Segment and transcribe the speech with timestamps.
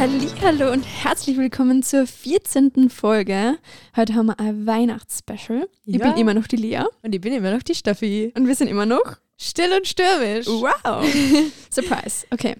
[0.00, 2.88] Hallo und herzlich willkommen zur 14.
[2.88, 3.58] Folge.
[3.94, 5.68] Heute haben wir ein Weihnachtsspecial.
[5.84, 6.08] Ich Ja.
[6.08, 8.32] bin immer noch die Lea Und ich bin immer noch die Steffi.
[8.34, 10.46] und wir sind immer noch Still und stürmisch.
[10.46, 11.04] Wow.
[11.70, 12.24] Surprise.
[12.30, 12.56] Okay.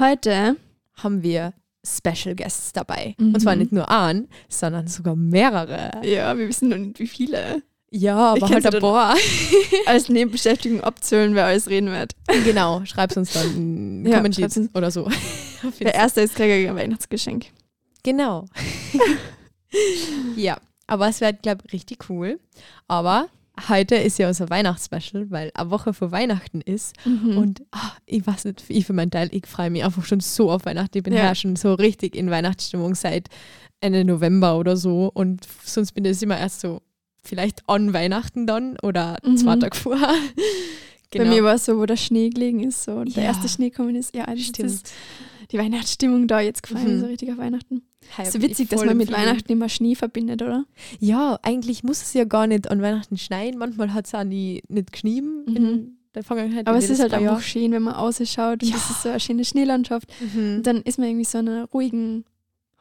[0.00, 0.56] Heute
[0.94, 1.54] Haben wir
[1.86, 3.14] Special Guests dabei.
[3.18, 3.34] Mhm.
[3.34, 5.92] Und zwar nicht nur einen, sondern sogar mehrere.
[6.02, 7.62] ja, wir wissen noch nicht wie viele.
[7.92, 9.16] Ja, Ich aber kenn halt paar.
[9.86, 12.12] Als Nebenbeschäftigung abzählen, wer alles reden wird.
[12.44, 14.74] genau, schreib's uns dann in Ja, schreib's uns.
[14.74, 15.10] oder so.
[15.80, 17.46] Der erste ist kriegt ein Weihnachtsgeschenk.
[18.04, 18.46] genau.
[20.36, 20.56] ja,
[20.86, 22.38] aber es wird, glaube ich, richtig cool.
[22.88, 23.28] Aber
[23.68, 26.94] heute ist ja unser Weihnachtsspecial, weil eine Woche vor Weihnachten ist.
[27.04, 27.36] Mhm.
[27.36, 30.50] Und ah, ich weiß nicht, ich für meinen Teil, ich freue mich einfach schon so
[30.50, 30.98] auf Weihnachten.
[30.98, 31.24] Ich bin Ja.
[31.24, 33.28] ja schon so richtig in Weihnachtsstimmung seit
[33.80, 35.10] Ende November oder so.
[35.12, 36.80] Und sonst bin ich immer erst so,
[37.22, 39.36] vielleicht an Weihnachten dann oder Mhm.
[39.36, 40.14] zwei Tage vorher.
[41.12, 43.28] Bei mir war es so, wo der Schnee gelegen ist, so der Ja.
[43.30, 44.14] erste Schnee gekommen ist.
[44.14, 44.70] Ja, das Stimmt.
[44.70, 44.92] ist
[45.50, 47.00] die Weihnachtsstimmung da jetzt gefallen, Mhm.
[47.00, 47.82] so richtig auf Weihnachten.
[48.16, 49.26] Hey, so witzig, dass man mit Feeling.
[49.26, 50.64] Weihnachten immer Schnee verbindet, oder?
[51.00, 53.58] Ja, eigentlich muss es ja gar nicht an Weihnachten schneien.
[53.58, 55.56] Manchmal hat es auch nie, nicht geschnien Mhm.
[55.56, 56.66] in der Vergangenheit.
[56.68, 58.74] Aber es ist halt einfach schön, wenn man ausschaut und Ja.
[58.76, 60.08] das ist so eine schöne Schneelandschaft.
[60.34, 60.56] Mhm.
[60.56, 62.24] Und dann ist man irgendwie so in einer ruhigen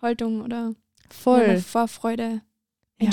[0.02, 0.74] Haltung oder
[1.10, 1.58] Voll.
[1.58, 2.42] Vorfreude,
[3.02, 3.08] Ja.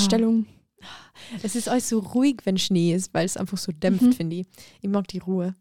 [1.42, 4.12] Es ist alles so ruhig, wenn Schnee ist, weil es einfach so dämpft, Mhm.
[4.12, 4.46] finde ich.
[4.80, 5.54] Ich mag die Ruhe.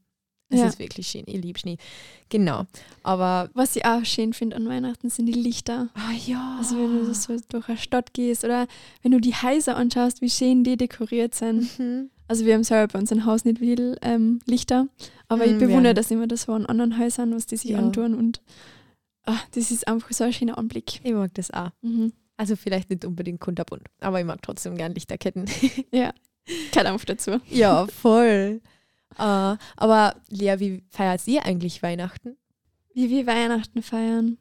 [0.49, 0.67] Es Ja.
[0.67, 1.23] ist wirklich schön.
[1.25, 1.77] Ich liebe Schnee.
[2.29, 2.65] Genau.
[3.03, 5.89] Aber Was ich auch schön finde an Weihnachten sind die Lichter.
[5.95, 6.57] Ah ja.
[6.59, 8.67] Also wenn du so durch eine Stadt gehst oder
[9.01, 11.79] wenn du die Häuser anschaust, wie schön die dekoriert sind.
[11.79, 12.09] Mhm.
[12.27, 14.87] Also wir haben selber bei unserem Haus nicht viel ähm, Lichter,
[15.27, 15.93] aber ich Mm, bewundere ja.
[15.93, 17.77] das immer das so an anderen Häusern, was die sich Ja.
[17.79, 18.41] antun und
[19.25, 21.01] ah, das ist einfach so ein schöner Anblick.
[21.03, 21.69] Ich mag das auch.
[21.81, 22.13] Mhm.
[22.37, 25.45] Also vielleicht nicht unbedingt kunterbunt, aber ich mag trotzdem gern Lichterketten.
[25.91, 26.13] Ja,
[26.71, 27.39] kein Dampf dazu.
[27.49, 28.61] ja, voll.
[29.17, 32.35] Äh, aber Lea, wie feiert ihr eigentlich Weihnachten?
[32.93, 34.37] Wie wir Weihnachten feiern,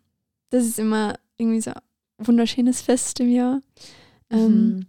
[0.50, 3.60] das ist immer irgendwie so ein wunderschönes Fest im Jahr.
[4.30, 4.86] Ähm, Mhm.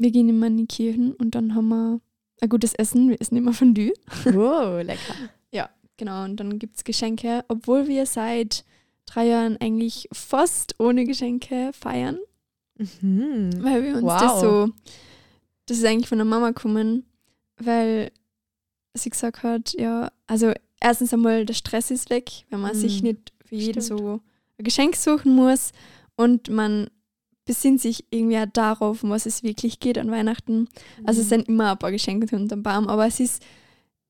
[0.00, 2.00] Wir gehen immer in die Kirchen und dann haben wir
[2.40, 3.08] ein gutes Essen.
[3.10, 3.92] Wir essen immer Fondue.
[4.24, 5.14] Wow, lecker.
[6.00, 8.64] Genau, und dann gibt es Geschenke, obwohl wir seit
[9.04, 12.20] drei Jahren eigentlich fast ohne Geschenke feiern,
[12.78, 13.50] Mhm.
[13.62, 14.20] weil wir uns Wow.
[14.20, 14.68] das so,
[15.66, 17.04] das ist eigentlich von der Mama gekommen,
[17.58, 18.10] weil
[18.94, 23.08] sie gesagt hat, ja, also erstens einmal der Stress ist weg, wenn man sich Mhm.
[23.08, 24.00] nicht für jeden Stimmt.
[24.00, 24.20] so
[24.58, 25.72] ein Geschenk suchen muss
[26.16, 26.88] und man
[27.44, 30.68] besinnt sich irgendwie auch darauf, um was es wirklich geht an Weihnachten.
[31.04, 31.22] Also Mhm.
[31.22, 33.42] es sind immer ein paar Geschenke unterm Baum, aber es ist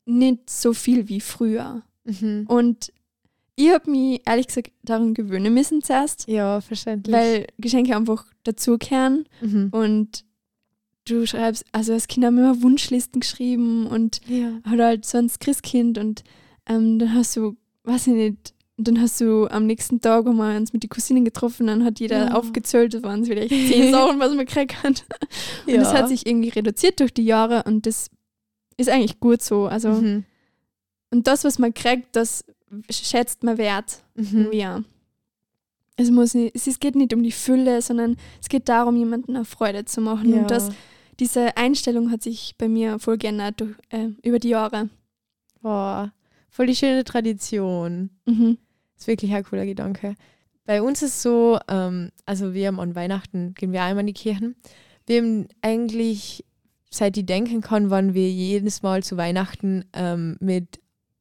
[0.06, 1.82] nicht so viel wie früher.
[2.04, 2.44] Mhm.
[2.48, 2.92] Und
[3.58, 7.14] ich habe mich ehrlich gesagt daran gewöhnen müssen zuerst, Ja, verständlich.
[7.14, 9.69] weil Geschenke einfach dazugehören mhm.
[9.72, 10.24] und
[11.06, 14.52] du schreibst, also als Kind haben wir immer Wunschlisten geschrieben und ja.
[14.64, 16.22] hat halt sonst Christkind und
[16.69, 20.36] ähm, dann hast du, weiß ich nicht, und dann hast du am nächsten Tag haben
[20.36, 22.34] wir uns mit den Cousinen getroffen, dann hat jeder Ja.
[22.34, 25.04] aufgezählt, das waren es vielleicht zehn Sachen, was man gekriegt hat.
[25.66, 28.08] Und das hat sich irgendwie reduziert durch die Jahre und das
[28.76, 29.66] ist eigentlich gut so.
[29.66, 30.25] Also, Mhm.
[31.10, 32.44] und das, was man kriegt, das
[32.90, 34.02] schätzt man wert.
[34.14, 34.48] Mhm.
[34.52, 34.82] Ja.
[35.96, 39.44] Es, muss nicht, es geht nicht um die Fülle, sondern es geht darum, jemanden eine
[39.44, 40.30] Freude zu machen.
[40.30, 40.40] Ja.
[40.40, 40.70] Und das,
[41.18, 44.88] diese Einstellung hat sich bei mir voll geändert durch, äh, über die Jahre.
[45.60, 46.12] Boah,
[46.50, 48.10] voll die schöne Tradition.
[48.26, 48.58] Mhm.
[48.96, 50.14] ist wirklich ein cooler Gedanke.
[50.64, 54.12] Bei uns ist so, ähm, also wir haben an Weihnachten, gehen wir einmal in die
[54.12, 54.54] Kirchen.
[55.06, 56.44] Wir haben eigentlich,
[56.90, 60.78] seit ich denken kann, waren wir jedes Mal zu Weihnachten ähm, mit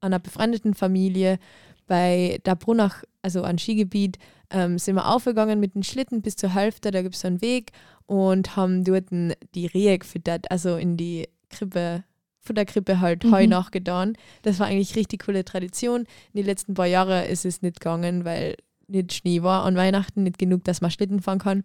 [0.07, 1.39] einer befreundeten Familie
[1.85, 4.17] bei der Brunach, also ein Skigebiet,
[4.49, 7.41] ähm, sind wir aufgegangen mit dem Schlitten bis zur Hälfte, da gibt es so einen
[7.41, 7.71] Weg
[8.05, 12.03] und haben dort die Rehe gefüttert, also in die Krippe,
[12.39, 13.31] Futterkrippe halt Mhm.
[13.31, 14.13] Heu nachgetan.
[14.41, 16.01] Das war eigentlich richtig coole Tradition.
[16.33, 18.55] In den letzten paar Jahren ist es nicht gegangen, weil
[18.87, 21.63] nicht Schnee war an Weihnachten, nicht genug, dass man Schlitten fahren kann.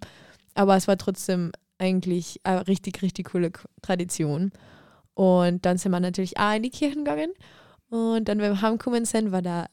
[0.54, 4.50] Aber es war trotzdem eigentlich eine richtig, richtig coole Tradition.
[5.14, 7.32] Und dann sind wir natürlich auch in die Kirchen gegangen.
[7.92, 9.68] Und dann, wenn wir heimgekommen sind, war der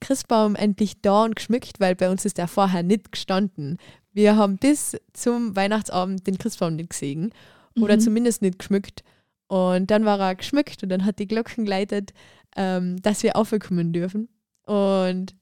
[0.00, 3.78] Christbaum endlich da und geschmückt, weil bei uns ist der vorher nicht gestanden.
[4.12, 7.32] Wir haben bis zum Weihnachtsabend den Christbaum nicht gesehen
[7.80, 8.00] oder Mhm.
[8.00, 9.02] zumindest nicht geschmückt.
[9.46, 12.12] Und dann war er geschmückt und dann hat die Glocken geleitet,
[12.56, 14.28] ähm, dass wir aufkommen dürfen.
[14.66, 15.34] Und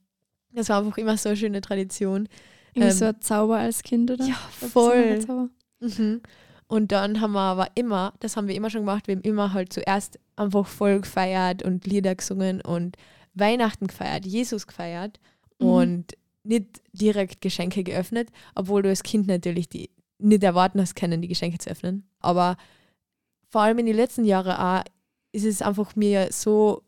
[0.53, 2.29] das war einfach immer so eine schöne Tradition.
[2.75, 4.25] Irgendwie ähm, so ein Zauber als Kind, oder?
[4.25, 5.51] Ja, voll.
[5.81, 6.21] Mhm.
[6.71, 9.53] Und dann haben wir aber immer, das haben wir immer schon gemacht, wir haben immer
[9.53, 12.97] halt zuerst einfach voll gefeiert und Lieder gesungen und
[13.35, 15.19] Weihnachten gefeiert, Jesus gefeiert
[15.59, 15.67] Mhm.
[15.67, 16.05] und
[16.45, 21.29] nicht direkt Geschenke geöffnet, obwohl du als Kind natürlich die nicht erwarten hast können, die
[21.29, 22.09] Geschenke zu öffnen.
[22.21, 22.57] Aber
[23.49, 24.85] vor allem in den letzten Jahren auch
[25.33, 26.83] ist es einfach mir so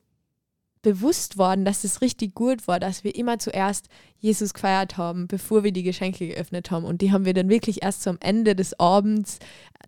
[0.82, 3.87] bewusst worden, dass es richtig gut war, dass wir immer zuerst
[4.19, 6.84] Jesus gefeiert haben, bevor wir die Geschenke geöffnet haben.
[6.84, 9.38] Und die haben wir dann wirklich erst so am Ende des Abends,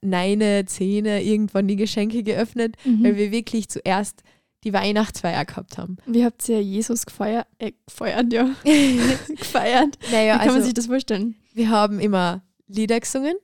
[0.02, 3.04] neune, zehne, irgendwann die Geschenke geöffnet, Mhm.
[3.04, 4.22] weil wir wirklich zuerst
[4.64, 5.96] die Weihnachtsfeier gehabt haben.
[6.06, 7.46] Wie habt ihr Jesus gefeiert?
[7.58, 8.48] Äh, gefeiert, ja.
[9.28, 9.98] gefeiert.
[10.10, 11.34] Naja, Wie kann man also sich das vorstellen?
[11.52, 13.34] wir haben immer Lieder gesungen.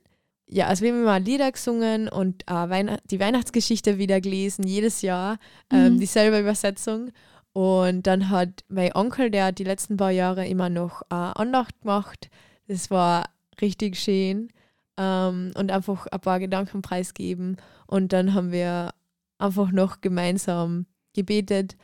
[0.47, 5.01] Ja, also wir haben immer Lieder gesungen und äh, Weihn die Weihnachtsgeschichte wieder gelesen, jedes
[5.01, 5.37] Jahr,
[5.71, 5.99] ähm, Mhm.
[5.99, 7.11] dieselbe Übersetzung.
[7.53, 11.81] Und dann hat mein Onkel, der hat die letzten paar Jahre immer noch äh, Andacht
[11.81, 12.29] gemacht.
[12.67, 13.25] Das war
[13.59, 14.49] richtig schön.
[14.97, 17.57] Ähm, und einfach ein paar Gedanken preisgeben.
[17.87, 18.91] Und dann haben wir
[19.37, 21.75] einfach noch gemeinsam gebetet,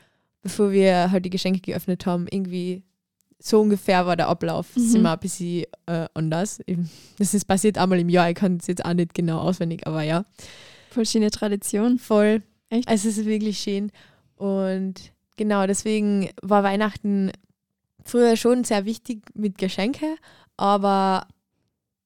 [0.41, 2.27] bevor wir halt die Geschenke geöffnet haben.
[2.31, 2.83] Irgendwie
[3.39, 4.67] so ungefähr war der Ablauf.
[4.73, 4.99] Das ist Mhm.
[4.99, 6.61] immer ein bisschen äh, anders.
[7.17, 8.29] Das ist passiert einmal im Jahr.
[8.29, 10.23] Ich kann es jetzt auch nicht genau auswendig, aber ja.
[10.91, 11.99] Voll schöne Tradition.
[11.99, 12.41] Voll.
[12.69, 12.87] Echt?
[12.87, 13.91] Also es ist wirklich schön.
[14.35, 17.31] Und genau, deswegen war Weihnachten
[18.03, 20.15] früher schon sehr wichtig mit Geschenke,
[20.57, 21.27] aber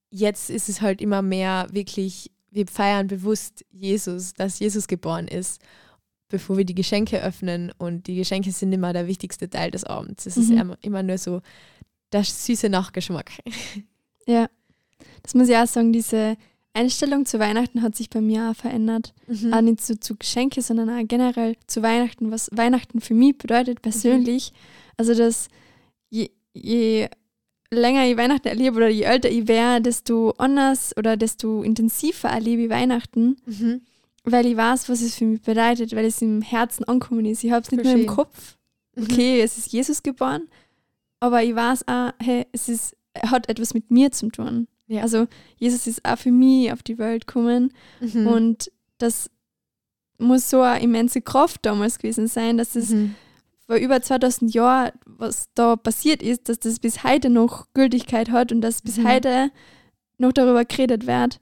[0.09, 5.61] jetzt ist es halt immer mehr wirklich, wir feiern bewusst Jesus, dass Jesus geboren ist,
[6.27, 7.71] bevor wir die Geschenke öffnen.
[7.77, 10.25] Und die Geschenke sind immer der wichtigste Teil des Abends.
[10.25, 10.57] Es ist Mhm.
[10.57, 11.41] immer, immer nur so
[12.11, 13.31] der süße Nachgeschmack.
[14.27, 14.47] Ja.
[15.23, 16.37] Das muss ich auch sagen, diese
[16.73, 19.13] Einstellung zu Weihnachten hat sich bei mir auch verändert.
[19.27, 19.53] Mhm.
[19.53, 23.81] Auch nicht so zu Geschenke, sondern auch generell zu Weihnachten, was Weihnachten für mich bedeutet,
[23.81, 24.53] persönlich.
[24.97, 25.49] Also, dass
[26.09, 27.09] je, je
[27.71, 32.63] länger ich Weihnachten erlebe oder je älter ich wäre, desto anders oder desto intensiver erlebe
[32.63, 33.81] ich Weihnachten, Mhm.
[34.23, 37.43] weil ich weiß, was es für mich bedeutet, weil es im Herzen angekommen ist.
[37.43, 38.07] Ich habe es nicht Voll nur im.
[38.07, 38.57] Kopf,
[38.95, 39.03] Mhm.
[39.03, 40.47] okay, es ist Jesus geboren,
[41.19, 42.95] aber ich weiß auch, hey, es ist,
[43.25, 44.67] hat etwas mit mir zu tun.
[44.91, 45.01] Ja.
[45.03, 45.27] Also
[45.57, 48.27] Jesus ist auch für mich auf die Welt gekommen Mhm.
[48.27, 49.29] und das
[50.17, 53.15] muss so eine immense Kraft damals gewesen sein, dass das Mhm.
[53.65, 58.51] vor über 2000 Jahren, was da passiert ist, dass das bis heute noch Gültigkeit hat
[58.51, 59.07] und dass bis Mhm.
[59.07, 59.51] heute
[60.17, 61.39] noch darüber geredet wird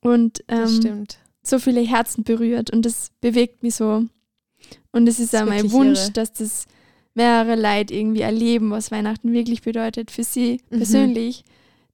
[0.00, 1.18] und ähm, stimmt.
[1.42, 4.04] so viele Herzen berührt und das bewegt mich so.
[4.92, 6.12] Und es ist Das auch mein Wunsch, irre.
[6.12, 6.64] dass das
[7.14, 10.78] mehrere Leute irgendwie erleben, was Weihnachten wirklich bedeutet für sie Mhm.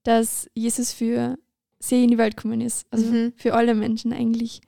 [0.05, 1.37] Dass Jesus für
[1.81, 2.87] sie in die Welt gekommen ist.
[2.91, 3.33] Also Mhm.
[3.37, 4.61] für alle Menschen eigentlich.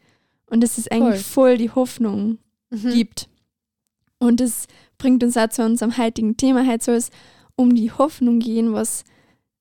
[0.51, 2.39] Und dass es eigentlich voll die Hoffnung
[2.71, 2.91] Mhm.
[2.91, 3.29] gibt.
[4.19, 4.67] Und das
[4.99, 6.67] bringt uns auch zu unserem heutigen Thema.
[6.67, 7.11] Heute soll es
[7.55, 9.05] um die Hoffnung gehen, was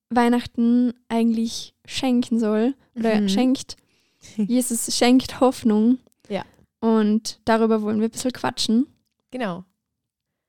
[0.09, 3.29] Weihnachten eigentlich schenken soll oder Mhm.
[3.29, 3.75] schenkt.
[4.37, 5.99] Jesus schenkt Hoffnung.
[6.29, 6.43] Ja.
[6.79, 8.87] Und darüber wollen wir ein bisschen quatschen.
[9.31, 9.65] Genau.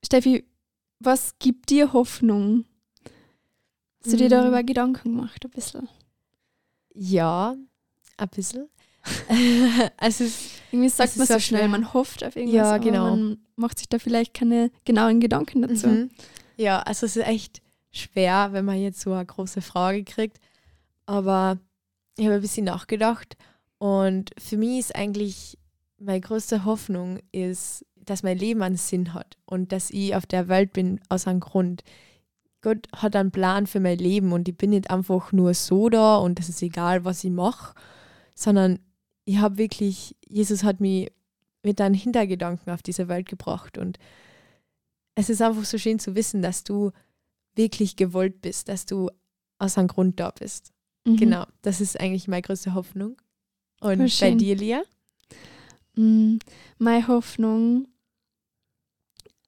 [0.05, 0.45] Steffi,
[1.01, 2.65] was gibt dir Hoffnung?
[4.07, 4.31] Hast du dir Mm.
[4.31, 5.89] darüber Gedanken gemacht, ein bisschen?
[6.95, 7.55] Ja,
[8.17, 8.69] ein bisschen.
[9.97, 11.69] also es, Irgendwie sagt ist man so schnell, schwer.
[11.69, 13.11] man hofft auf irgendwas, Ja, aber genau.
[13.17, 15.87] man macht sich da vielleicht keine genauen Gedanken dazu.
[15.89, 16.11] Mhm.
[16.57, 17.63] Ja, also es ist echt
[17.93, 20.39] schwer, wenn man jetzt so eine große Frage kriegt.
[21.07, 21.59] Aber
[22.17, 23.37] ich habe ein bisschen nachgedacht
[23.79, 25.59] und für mich ist eigentlich
[25.99, 30.49] meine größte Hoffnung ist, dass mein Leben einen Sinn hat und dass ich auf der
[30.49, 31.83] Welt bin aus einem Grund.
[32.63, 36.17] Gott hat einen Plan für mein Leben und ich bin nicht einfach nur so da
[36.17, 37.75] und es ist egal, was ich mache,
[38.35, 38.79] sondern
[39.25, 41.13] ich habe wirklich, Jesus hat mich
[41.63, 43.99] mit einem Hintergedanken auf diese Welt gebracht und
[45.15, 46.93] es ist einfach so schön zu wissen, dass du
[47.55, 49.11] wirklich gewollt bist, dass du
[49.59, 50.73] aus einem Grund da bist.
[51.07, 51.17] Mhm.
[51.17, 53.17] Genau, das ist eigentlich meine größte Hoffnung.
[53.81, 54.39] Und Voll bei schön.
[54.39, 54.83] dir, Lia?
[55.95, 56.37] Mm,
[56.79, 57.89] Meine Hoffnung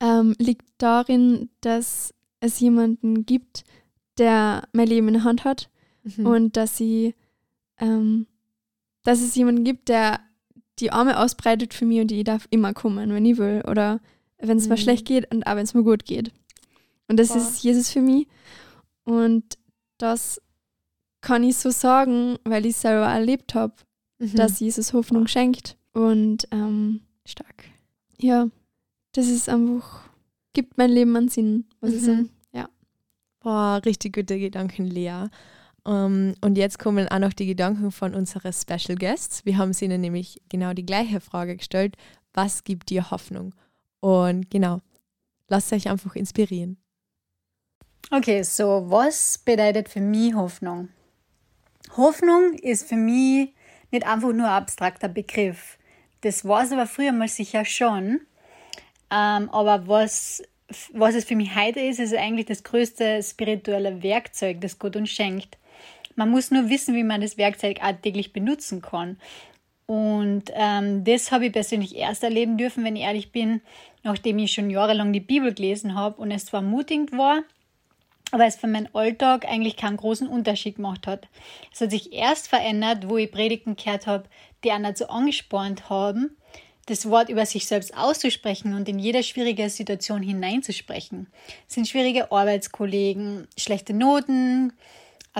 [0.00, 3.64] ähm, liegt darin, dass es jemanden gibt,
[4.18, 5.70] der mein Leben in der Hand hat
[6.04, 6.26] Mhm.
[6.26, 7.14] und dass sie,
[7.78, 8.26] ähm,
[9.04, 10.20] dass es jemanden gibt, der
[10.78, 14.00] die Arme ausbreitet für mich und ich darf immer kommen, wenn ich will oder
[14.38, 14.76] wenn es Mhm.
[14.76, 16.32] schlecht geht und auch wenn es mir gut geht.
[17.08, 17.36] Und das Boah.
[17.38, 18.28] ist Jesus für mich
[19.04, 19.44] und
[19.98, 20.40] das
[21.20, 23.74] kann ich so sagen, weil ich es selber erlebt habe,
[24.20, 24.34] Mhm.
[24.36, 25.76] dass Jesus Hoffnung schenkt.
[25.92, 27.64] Und ähm, stark.
[28.20, 28.48] ja,
[29.12, 30.08] das ist einfach,
[30.52, 32.06] gibt mein Leben einen Sinn, muss ich Mhm.
[32.06, 32.30] sagen.
[33.40, 35.26] Boah, richtig gute Gedanken, Lea.
[35.86, 39.44] Ähm, und jetzt kommen auch noch die Gedanken von unseren Special Guests.
[39.44, 41.96] Wir haben sie ihnen nämlich genau die gleiche Frage gestellt.
[42.34, 43.54] Was gibt dir Hoffnung?
[44.00, 44.80] Und genau,
[45.48, 46.78] lasst euch einfach inspirieren.
[48.10, 50.88] Okay, so was bedeutet für mich Hoffnung?
[51.96, 53.54] Hoffnung ist für mich
[53.92, 55.78] nicht einfach nur ein abstrakter Begriff.
[56.22, 58.20] Das war es aber früher mal sicher schon.
[59.10, 60.42] Ähm, aber was,
[60.92, 65.10] was es für mich heute ist, ist eigentlich das größte spirituelle Werkzeug, das Gott uns
[65.10, 65.56] schenkt.
[66.14, 69.18] Man muss nur wissen, wie man das Werkzeug auch täglich benutzen kann.
[69.86, 73.62] Und ähm, das habe ich persönlich erst erleben dürfen, wenn ich ehrlich bin,
[74.02, 77.42] nachdem ich schon jahrelang die Bibel gelesen habe und es zwar ermutigend war,
[78.30, 81.28] aber es für meinen Alltag eigentlich keinen großen Unterschied gemacht hat.
[81.72, 84.24] Es hat sich erst verändert, wo ich Predigten gehört habe,
[84.62, 86.36] die einen dazu angespornt haben,
[86.88, 91.26] das Wort über sich selbst auszusprechen und in jede schwierige Situation hineinzusprechen.
[91.68, 94.72] Es sind schwierige Arbeitskollegen, schlechte Noten,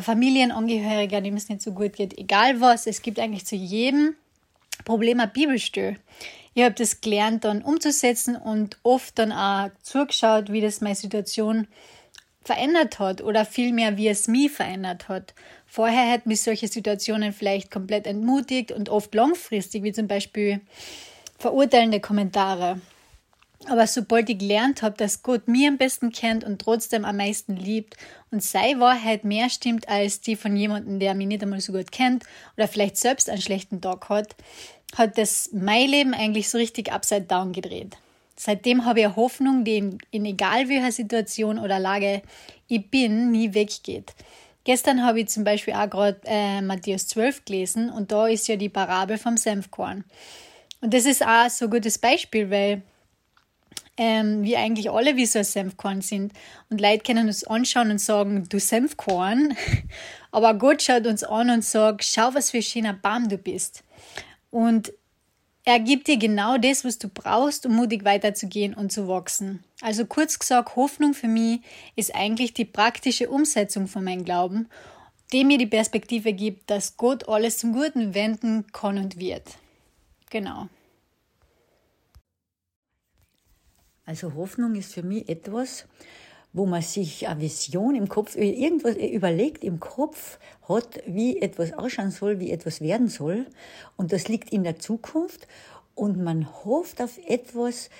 [0.00, 2.86] Familienangehöriger, dem es nicht so gut geht, egal was.
[2.86, 4.14] Es gibt eigentlich zu jedem
[4.84, 5.96] Problem ein Bibelstück.
[6.54, 11.66] Ich habe das gelernt, dann umzusetzen und oft dann auch zugeschaut, wie das meine Situation
[12.42, 15.34] verändert hat oder vielmehr, wie es mich verändert hat.
[15.66, 20.60] Vorher hätten mich solche Situationen vielleicht komplett entmutigt und oft langfristig, wie zum Beispiel
[21.38, 22.80] verurteilende Kommentare.
[23.66, 27.56] Aber sobald ich gelernt habe, dass Gott mir am besten kennt und trotzdem am meisten
[27.56, 27.96] liebt
[28.30, 31.90] und seine Wahrheit mehr stimmt als die von jemandem, der mich nicht einmal so gut
[31.90, 32.24] kennt
[32.56, 34.36] oder vielleicht selbst einen schlechten Tag hat,
[34.96, 37.96] hat das mein Leben eigentlich so richtig upside down gedreht.
[38.36, 42.22] Seitdem habe ich eine Hoffnung, die in, in egal welcher Situation oder Lage
[42.68, 44.14] ich bin, nie weggeht.
[44.62, 48.56] Gestern habe ich zum Beispiel auch gerade äh, Matthäus 12 gelesen und da ist ja
[48.56, 50.04] die Parabel vom Senfkorn.
[50.80, 52.82] Und das ist auch so ein gutes Beispiel, weil
[53.96, 56.32] ähm, wir eigentlich alle wie so ein Senfkorn sind.
[56.70, 59.56] Und Leute können uns anschauen und sagen, du Senfkorn.
[60.30, 63.82] Aber Gott schaut uns an und sagt, schau, was für ein schöner Baum du bist.
[64.50, 64.92] Und
[65.64, 69.62] er gibt dir genau das, was du brauchst, um mutig weiterzugehen und zu wachsen.
[69.82, 71.60] Also kurz gesagt, Hoffnung für mich
[71.94, 74.68] ist eigentlich die praktische Umsetzung von meinem Glauben,
[75.32, 79.42] die mir die Perspektive gibt, dass Gott alles zum Guten wenden kann und wird.
[80.30, 80.68] Genau.
[84.04, 85.86] Also Hoffnung ist für mich etwas,
[86.54, 92.10] wo man sich eine Vision im Kopf, irgendwas überlegt im Kopf hat, wie etwas ausschauen
[92.10, 93.46] soll, wie etwas werden soll.
[93.96, 95.46] Und das liegt in der Zukunft.
[95.94, 97.90] Und man hofft auf etwas,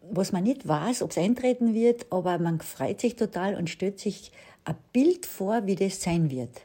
[0.00, 3.98] was man nicht weiß, ob es eintreten wird, aber man freut sich total und stellt
[3.98, 4.30] sich
[4.64, 6.60] ein Bild vor, wie das sein wird.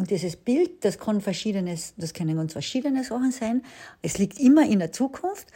[0.00, 3.62] Und dieses Bild, das kann verschiedenes, das können ganz verschiedene Sachen sein.
[4.00, 5.48] Es liegt immer in der Zukunft.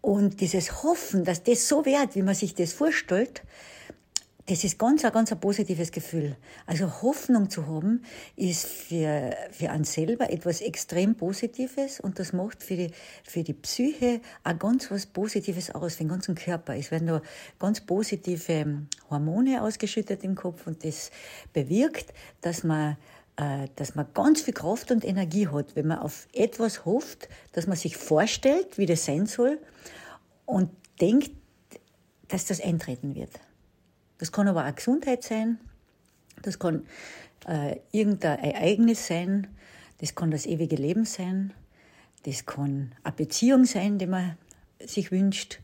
[0.00, 3.42] Und dieses Hoffen, dass das so wird, wie man sich das vorstellt,
[4.46, 6.36] das ist ganz, ganz ein positives Gefühl.
[6.66, 8.04] Also Hoffnung zu haben,
[8.36, 12.90] ist für, für einen selber etwas extrem Positives und das macht für die,
[13.24, 16.76] für die Psyche auch ganz was Positives aus, für den ganzen Körper.
[16.76, 17.22] Es werden da
[17.58, 21.10] ganz positive Hormone ausgeschüttet im Kopf und das
[21.52, 22.96] bewirkt, dass man
[23.76, 27.76] dass man ganz viel Kraft und Energie hat, wenn man auf etwas hofft, dass man
[27.76, 29.58] sich vorstellt, wie das sein soll
[30.44, 30.70] und
[31.00, 31.30] denkt,
[32.28, 33.30] dass das eintreten wird.
[34.18, 35.58] Das kann aber auch Gesundheit sein,
[36.42, 36.86] das kann
[37.46, 39.46] äh, irgendein Ereignis sein,
[39.98, 41.54] das kann das ewige Leben sein,
[42.24, 44.36] das kann eine Beziehung sein, die man
[44.84, 45.60] sich wünscht,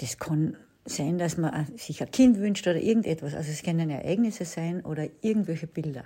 [0.00, 3.34] das kann sein, dass man sich ein Kind wünscht oder irgendetwas.
[3.34, 6.04] Also es können Ereignisse sein oder irgendwelche Bilder.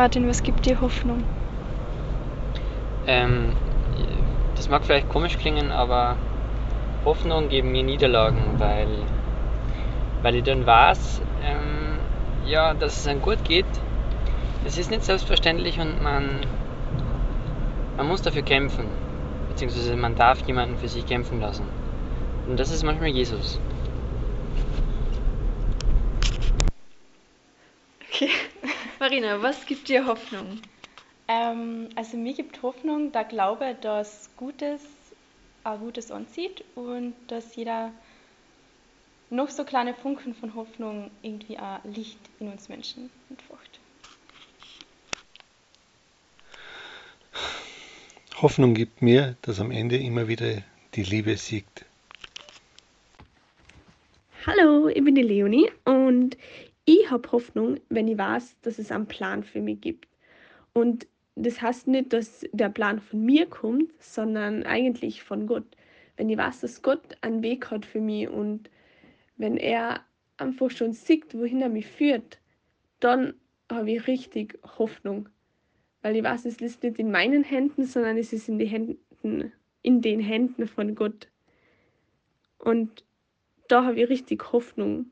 [0.00, 1.22] Martin, was gibt dir Hoffnung?
[3.06, 3.52] Ähm,
[4.56, 6.16] das mag vielleicht komisch klingen, aber
[7.04, 8.88] Hoffnung geben mir Niederlagen, weil,
[10.22, 11.98] weil ich dann weiß, ähm,
[12.46, 13.66] ja, dass es einem gut geht.
[14.64, 16.46] Das ist nicht selbstverständlich und man,
[17.98, 18.86] man muss dafür kämpfen,
[19.50, 21.66] beziehungsweise man darf jemanden für sich kämpfen lassen.
[22.48, 23.60] Und das ist manchmal Jesus.
[28.08, 28.30] Okay.
[29.00, 30.60] Marina, was gibt dir Hoffnung?
[31.26, 34.82] Ähm, also mir gibt Hoffnung der Glaube, dass Gutes
[35.64, 37.92] auch Gutes anzieht und dass jeder
[39.30, 43.80] noch so kleine Funken von Hoffnung irgendwie auch Licht in uns Menschen entfacht.
[48.42, 50.62] Hoffnung gibt mir, dass am Ende immer wieder
[50.94, 51.86] die Liebe siegt.
[54.46, 56.36] Hallo, ich bin die Leonie und
[56.90, 60.08] ich habe Hoffnung, wenn ich weiß, dass es einen Plan für mich gibt.
[60.72, 61.06] Und
[61.36, 65.76] das heißt nicht, dass der Plan von mir kommt, sondern eigentlich von Gott.
[66.16, 68.70] Wenn ich weiß, dass Gott einen Weg hat für mich und
[69.36, 70.00] wenn er
[70.36, 72.40] einfach schon sieht, wohin er mich führt,
[72.98, 73.34] dann
[73.70, 75.28] habe ich richtig Hoffnung.
[76.02, 79.52] Weil ich weiß, es ist nicht in meinen Händen, sondern es ist in, die Händen,
[79.82, 81.28] in den Händen von Gott.
[82.58, 83.04] Und
[83.68, 85.06] da habe ich richtig Hoffnung,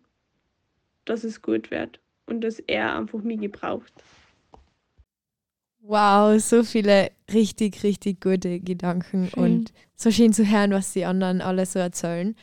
[1.09, 3.93] dass es gut wird und dass er einfach mich gebraucht.
[5.81, 9.43] Wow, so viele richtig, richtig gute Gedanken schön.
[9.43, 12.35] und so schön zu hören, was die anderen alle so erzählen.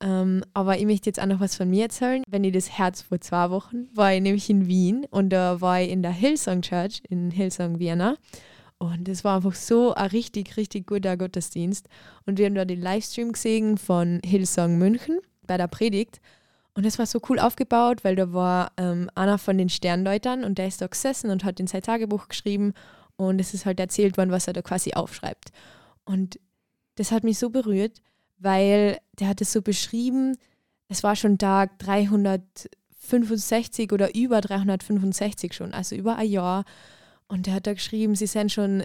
[0.00, 2.22] Ähm, aber ich möchte jetzt auch noch was von mir erzählen.
[2.26, 5.82] Wenn ich das Herz vor zwei Wochen war ich nämlich in Wien und da war
[5.82, 8.16] ich in der Hillsong Church in Hillsong Vienna.
[8.78, 11.88] Und es war einfach so ein richtig, richtig guter Gottesdienst.
[12.26, 16.20] Und wir haben da den Livestream gesehen von Hillsong München bei der Predigt.
[16.74, 20.58] Und es war so cool aufgebaut, weil da war ähm, einer von den Sterndeutern und
[20.58, 22.74] der ist da gesessen und hat in sein Tagebuch geschrieben.
[23.16, 25.52] Und es ist halt erzählt worden, was er da quasi aufschreibt.
[26.04, 26.40] Und
[26.96, 28.02] das hat mich so berührt,
[28.38, 30.36] weil der hat es so beschrieben,
[30.88, 36.64] es war schon Tag 365 oder über 365 schon, also über ein Jahr.
[37.28, 38.84] Und er hat da geschrieben, sie sind schon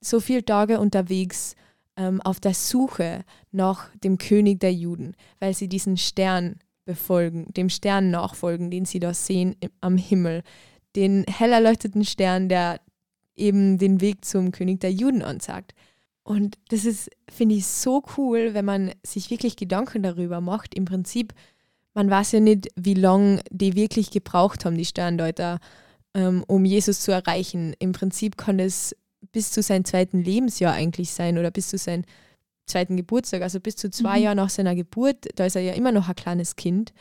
[0.00, 1.54] so viele Tage unterwegs
[1.96, 7.68] ähm, auf der Suche nach dem König der Juden, weil sie diesen Stern befolgen, dem
[7.68, 10.42] Stern nachfolgen, den sie da sehen am Himmel,
[10.96, 12.80] den hell erleuchteten Stern, der
[13.36, 15.74] eben den Weg zum König der Juden ansagt.
[16.22, 20.74] Und das ist, finde ich, so cool, wenn man sich wirklich Gedanken darüber macht.
[20.74, 21.34] Im Prinzip,
[21.92, 25.58] man weiß ja nicht, wie lange die wirklich gebraucht haben, die Sterndeuter,
[26.14, 27.74] ähm, um Jesus zu erreichen.
[27.78, 28.96] Im Prinzip kann es
[29.32, 32.04] bis zu seinem zweiten Lebensjahr eigentlich sein oder bis zu seinem
[32.66, 34.24] zweiten Geburtstag, also bis zu zwei mhm.
[34.24, 35.26] Jahren nach seiner Geburt.
[35.36, 36.92] Da ist er ja immer noch ein kleines Kind.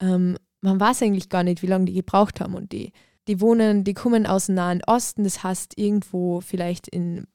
[0.00, 2.54] Ähm, man weiß eigentlich gar nicht, wie lange die gebraucht haben.
[2.54, 2.92] Und die,
[3.28, 7.26] die wohnen, die kommen aus dem Nahen Osten, das heißt irgendwo vielleicht in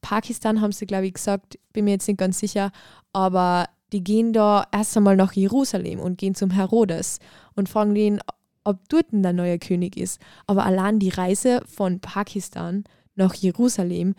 [0.00, 2.72] Pakistan haben sie, glaube ich, gesagt, bin mir jetzt nicht ganz sicher,
[3.12, 7.18] aber die gehen da erst einmal nach Jerusalem und gehen zum Herodes
[7.54, 8.20] und fragen ihn,
[8.64, 10.20] ob dort der neue König ist.
[10.46, 14.14] Aber allein die Reise von Pakistan nach Jerusalem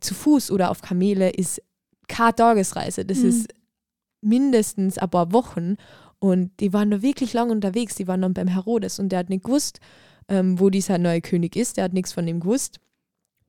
[0.00, 1.62] zu Fuß oder auf Kamele ist
[2.08, 3.04] keine Tagesreise.
[3.04, 3.28] Das mhm.
[3.28, 3.54] ist
[4.20, 5.76] mindestens ein paar Wochen.
[6.18, 7.94] Und die waren da wirklich lang unterwegs.
[7.94, 9.80] Die waren dann beim Herodes und der hat nicht gewusst,
[10.28, 11.76] ähm, wo dieser neue König ist.
[11.76, 12.80] Der hat nichts von ihm gewusst.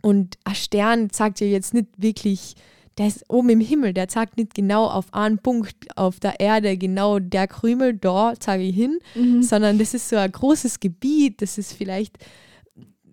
[0.01, 2.55] Und ein Stern sagt ja jetzt nicht wirklich,
[2.97, 6.77] der ist oben im Himmel, der zeigt nicht genau auf einen Punkt auf der Erde,
[6.77, 9.41] genau der Krümel, da zeige ich hin, mhm.
[9.41, 12.17] sondern das ist so ein großes Gebiet, das ist vielleicht,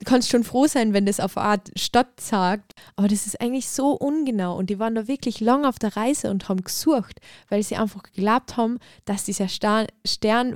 [0.04, 3.68] kannst schon froh sein, wenn das auf eine Art Stadt sagt, aber das ist eigentlich
[3.68, 7.62] so ungenau und die waren da wirklich lang auf der Reise und haben gesucht, weil
[7.62, 9.86] sie einfach geglaubt haben, dass dieser Stern,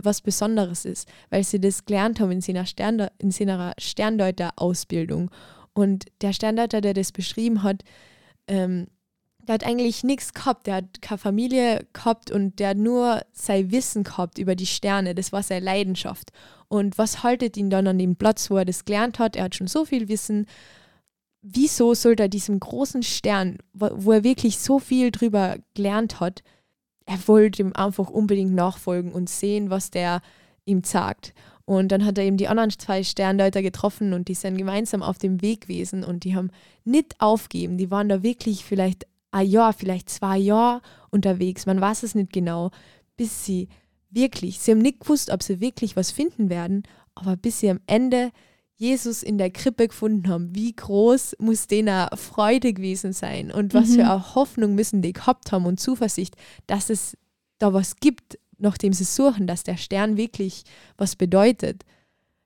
[0.03, 5.31] was Besonderes ist, weil sie das gelernt haben in seiner, Stern, in seiner Sterndeuter-Ausbildung.
[5.73, 7.83] Und der Sterndeuter, der das beschrieben hat,
[8.49, 8.89] ähm,
[9.47, 10.67] der hat eigentlich nichts gehabt.
[10.67, 15.15] Der hat keine Familie gehabt und der hat nur sein Wissen gehabt über die Sterne.
[15.15, 16.31] Das war seine Leidenschaft.
[16.71, 19.35] Und was haltet ihn dann an dem Platz, wo er das gelernt hat?
[19.35, 20.47] Er hat schon so viel Wissen.
[21.43, 26.45] Wieso sollte er diesem großen Stern, wo er wirklich so viel drüber gelernt hat,
[27.07, 30.23] er wollte ihm einfach unbedingt nachfolgen und sehen, was der
[30.65, 31.35] ihm sagt.
[31.65, 35.19] Und dann hat er eben die anderen zwei Sterndeuter getroffen und die sind gemeinsam auf
[35.19, 36.53] dem Weg gewesen und die haben
[36.85, 37.79] nicht aufgeben.
[37.79, 41.67] Die waren da wirklich vielleicht ein Jahr, vielleicht zwei Jahre unterwegs.
[41.67, 42.71] Man weiß es nicht genau,
[43.17, 43.69] bis sie
[44.11, 46.83] wirklich, sie haben nicht gewusst, ob sie wirklich was finden werden,
[47.15, 48.31] aber bis sie am Ende
[48.77, 53.91] Jesus in der Krippe gefunden haben, wie groß muss denen Freude gewesen sein und was
[53.91, 53.95] mhm.
[53.95, 56.35] für eine Hoffnung müssen die gehabt haben und Zuversicht,
[56.67, 57.17] dass es
[57.59, 60.65] da was gibt, nachdem sie suchen, dass der Stern wirklich
[60.97, 61.85] was bedeutet.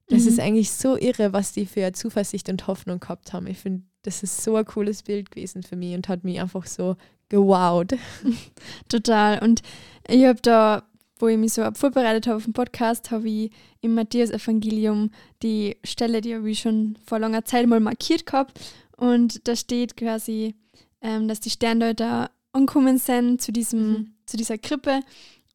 [0.08, 0.28] Das mhm.
[0.28, 3.46] ist eigentlich so irre, was die für Zuversicht und Hoffnung gehabt haben.
[3.46, 6.66] Ich finde, das ist so ein cooles Bild gewesen für mich und hat mich einfach
[6.66, 6.96] so
[7.28, 7.94] gewowt.
[8.88, 9.42] Total.
[9.42, 9.62] Und
[10.08, 10.82] ich habe da,
[11.24, 15.10] wo ich mich so vorbereitet habe auf den Podcast, habe ich im Matthäus-Evangelium
[15.42, 18.60] die Stelle, die habe ich schon vor langer Zeit mal markiert gehabt.
[18.98, 20.54] Und da steht quasi,
[21.00, 24.14] ähm, dass die Sterndeuter ankommen sind zu, diesem, mhm.
[24.26, 25.00] zu dieser Krippe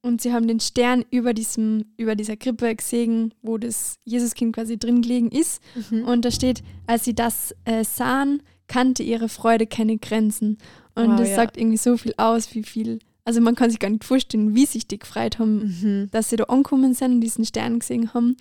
[0.01, 4.79] und sie haben den Stern über, diesem, über dieser Krippe gesehen, wo das Jesuskind quasi
[4.79, 5.61] drin gelegen ist.
[5.91, 6.03] Mhm.
[6.05, 10.57] Und da steht, als sie das äh, sahen, kannte ihre Freude keine Grenzen.
[10.95, 11.35] Und wow, das ja.
[11.35, 12.99] sagt irgendwie so viel aus, wie viel.
[13.29, 16.09] Also man kann sich gar nicht vorstellen, wie sich die gefreut haben, mhm.
[16.09, 18.35] dass sie da angekommen sind und diesen Stern gesehen haben.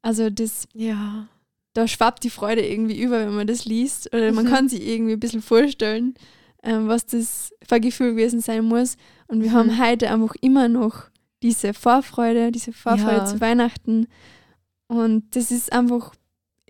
[0.00, 1.28] Also das, ja,
[1.74, 4.06] da schwappt die Freude irgendwie über, wenn man das liest.
[4.14, 4.48] Oder man mhm.
[4.48, 6.14] kann sich irgendwie ein bisschen vorstellen,
[6.62, 8.96] ähm, was das für ein Gefühl gewesen sein muss.
[9.26, 9.54] Und wir mhm.
[9.54, 11.10] haben heute einfach immer noch
[11.42, 13.26] diese Vorfreude, diese Vorfreude ja.
[13.26, 14.06] zu Weihnachten.
[14.86, 16.14] Und das ist einfach,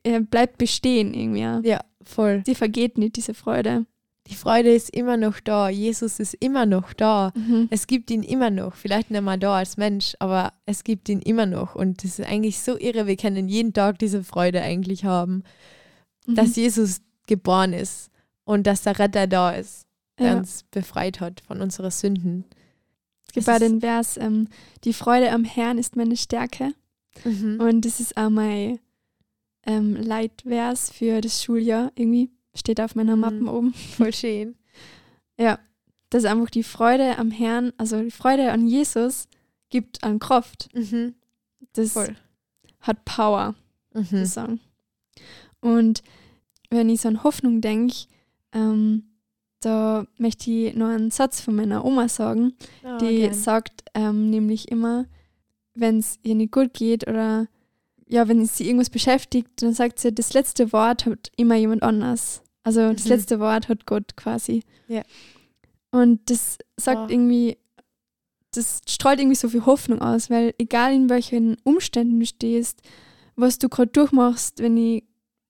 [0.03, 1.69] er bleibt bestehen irgendwie.
[1.69, 2.43] Ja, voll.
[2.43, 3.87] Die vergeht nicht, diese Freude.
[4.29, 5.69] Die Freude ist immer noch da.
[5.69, 7.33] Jesus ist immer noch da.
[7.35, 7.67] Mhm.
[7.71, 8.75] Es gibt ihn immer noch.
[8.75, 11.75] Vielleicht nicht mal da als Mensch, aber es gibt ihn immer noch.
[11.75, 13.07] Und das ist eigentlich so irre.
[13.07, 15.43] Wir können jeden Tag diese Freude eigentlich haben,
[16.27, 16.37] mhm.
[16.37, 18.11] dass Jesus geboren ist
[18.45, 19.87] und dass der Retter da ist,
[20.19, 20.39] der ja.
[20.39, 22.45] uns befreit hat von unseren Sünden.
[23.27, 24.49] Es gibt auch den Vers, ähm,
[24.85, 26.75] die Freude am Herrn ist meine Stärke.
[27.25, 27.61] Mhm.
[27.61, 28.79] Und das ist auch mein
[29.67, 32.31] ähm, Leitvers für das Schuljahr irgendwie.
[32.55, 33.49] Steht auf meiner Mappe mhm.
[33.49, 33.75] oben.
[33.97, 34.57] Voll schön.
[35.39, 35.59] ja,
[36.11, 39.29] das ist einfach die Freude am Herrn, also die Freude an Jesus
[39.71, 40.69] gibt an Kraft.
[40.75, 41.15] Mhm.
[41.73, 42.15] Das Voll.
[42.81, 43.55] hat Power,
[43.95, 44.05] mhm.
[44.05, 44.61] sozusagen.
[45.61, 46.03] Und
[46.69, 47.95] wenn ich so an Hoffnung denke,
[48.53, 49.05] ähm,
[49.61, 53.35] da möchte ich noch einen Satz von meiner Oma sagen, Oh, die gern.
[53.35, 55.07] sagt ähm, nämlich immer,
[55.75, 57.47] wenn es ihr nicht gut geht oder
[58.09, 62.43] ja, wenn sie irgendwas beschäftigt, dann sagt sie, das letzte Wort hat immer jemand anders.
[62.65, 63.11] Also das Mhm.
[63.11, 64.63] letzte Wort hat Gott quasi.
[64.89, 65.03] Ja.
[65.91, 67.13] Und das sagt Oh.
[67.13, 67.59] irgendwie,
[68.53, 72.83] das strahlt irgendwie so viel Hoffnung aus, weil egal in welchen Umständen du stehst,
[73.35, 75.03] was du gerade durchmachst, wenn du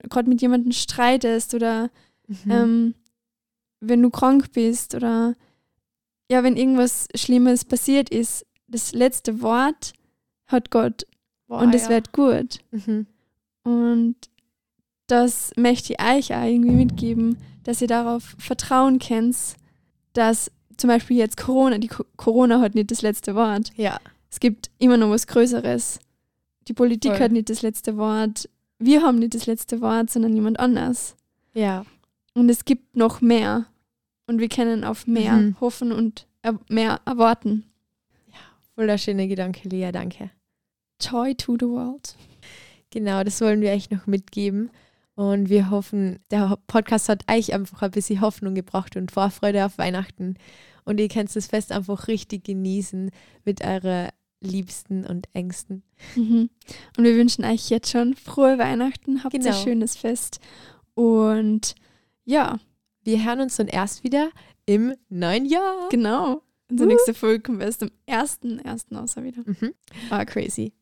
[0.08, 1.90] gerade mit jemandem streitest oder
[2.28, 2.50] Mhm.
[2.50, 2.94] ähm,
[3.80, 5.34] wenn du krank bist oder
[6.30, 9.92] ja, wenn irgendwas Schlimmes passiert ist, das letzte Wort
[10.46, 11.04] hat Gott
[11.52, 11.90] Boah, und es ja.
[11.90, 12.60] wird gut.
[12.70, 13.06] Mhm.
[13.62, 14.16] Und
[15.06, 19.36] das möchte ich euch auch irgendwie mitgeben, dass ihr darauf vertrauen könnt,
[20.14, 23.70] dass zum Beispiel jetzt Corona, die Co Corona hat nicht das letzte Wort.
[23.76, 24.00] Ja.
[24.30, 25.98] Es gibt immer noch was Größeres.
[26.68, 27.20] Die Politik Voll.
[27.20, 28.48] hat nicht das letzte Wort.
[28.78, 31.16] Wir haben nicht das letzte Wort, sondern jemand anders.
[31.52, 31.84] Ja.
[32.32, 33.66] Und es gibt noch mehr.
[34.26, 35.60] Und wir können auf mehr Mhm.
[35.60, 36.26] hoffen und
[36.70, 37.64] mehr erwarten.
[38.74, 40.30] Wunderschöne Gedanke, Lea, danke.
[41.00, 42.16] Joy to the world.
[42.90, 44.70] Genau, das wollen wir euch noch mitgeben.
[45.14, 49.78] Und wir hoffen, der Podcast hat euch einfach ein bisschen Hoffnung gebracht und Vorfreude auf
[49.78, 50.36] Weihnachten.
[50.84, 53.10] Und ihr könnt das Fest einfach richtig genießen
[53.44, 54.08] mit eurer
[54.40, 55.82] Liebsten und Ängsten.
[56.16, 56.50] Mhm.
[56.96, 59.22] Und wir wünschen euch jetzt schon frohe Weihnachten.
[59.22, 59.48] Habt Genau.
[59.48, 60.40] ein schönes Fest.
[60.94, 61.74] Und
[62.24, 62.58] ja,
[63.04, 64.30] Wir hören uns dann erst wieder
[64.64, 65.88] im neuen Jahr.
[65.90, 66.42] genau.
[66.70, 66.92] Unsere Uh.
[66.92, 68.96] nächste Folge kommt erst am 1.1.
[68.96, 69.42] außer wieder.
[69.44, 69.74] Mhm.
[70.08, 70.72] Ah, crazy.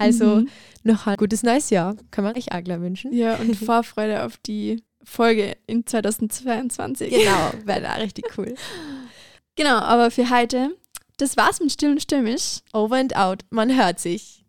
[0.00, 0.48] Also Mhm.
[0.82, 1.94] noch ein gutes neues Jahr.
[2.10, 3.12] Kann man euch gleich wünschen.
[3.12, 7.10] Ja, und Vorfreude auf die Folge in 2022.
[7.10, 8.54] Genau, wäre auch richtig cool.
[9.56, 10.76] Genau, aber für heute,
[11.18, 12.60] das war's mit Still und Stürmisch.
[12.72, 13.42] Over and out.
[13.50, 14.39] Man hört sich.